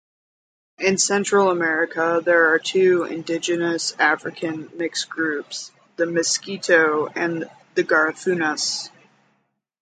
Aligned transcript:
In 0.79 0.97
Central 0.97 1.51
America, 1.51 2.21
there 2.25 2.51
are 2.51 2.57
two 2.57 3.03
indigenous-African 3.03 4.71
mixed 4.75 5.07
groups, 5.11 5.71
the 5.95 6.05
Miskito 6.05 7.07
and 7.15 7.47
the 7.75 7.83
garifunas. 7.83 8.89